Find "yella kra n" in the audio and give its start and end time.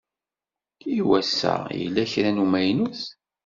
1.79-2.41